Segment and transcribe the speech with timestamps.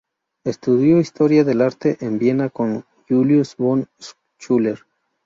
[0.43, 3.87] Estudió historia del arte en Viena con Julius von
[4.39, 4.79] Schlosser.